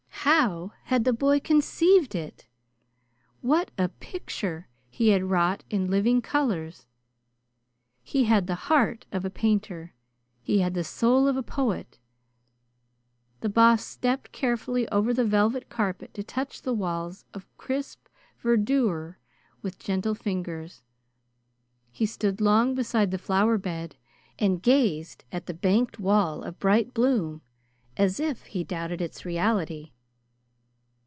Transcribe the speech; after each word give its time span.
How 0.23 0.73
had 0.83 1.03
the 1.03 1.13
boy 1.13 1.39
conceived 1.39 2.13
it? 2.13 2.45
What 3.41 3.71
a 3.75 3.89
picture 3.89 4.67
he 4.87 5.09
had 5.09 5.23
wrought 5.23 5.63
in 5.71 5.89
living 5.89 6.21
colors! 6.21 6.85
He 8.03 8.25
had 8.25 8.45
the 8.45 8.53
heart 8.69 9.07
of 9.11 9.25
a 9.25 9.31
painter. 9.31 9.95
He 10.43 10.59
had 10.59 10.75
the 10.75 10.83
soul 10.83 11.27
of 11.27 11.37
a 11.37 11.41
poet. 11.43 11.97
The 13.39 13.49
Boss 13.49 13.83
stepped 13.83 14.31
carefully 14.31 14.87
over 14.89 15.11
the 15.11 15.25
velvet 15.25 15.69
carpet 15.69 16.13
to 16.13 16.23
touch 16.23 16.61
the 16.61 16.73
walls 16.73 17.25
of 17.33 17.47
crisp 17.57 18.07
verdure 18.43 19.15
with 19.63 19.79
gentle 19.79 20.13
fingers. 20.13 20.83
He 21.91 22.05
stood 22.05 22.39
long 22.39 22.75
beside 22.75 23.09
the 23.09 23.17
flower 23.17 23.57
bed, 23.57 23.95
and 24.37 24.61
gazed 24.61 25.23
at 25.31 25.47
the 25.47 25.53
banked 25.55 25.99
wall 25.99 26.43
of 26.43 26.59
bright 26.59 26.93
bloom 26.93 27.41
as 27.97 28.19
if 28.19 28.43
he 28.45 28.63
doubted 28.63 29.01
its 29.01 29.25
reality. 29.25 29.93